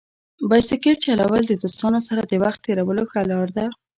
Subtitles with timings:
[0.49, 3.65] بایسکل چلول د دوستانو سره د وخت تېرولو ښه لار ده.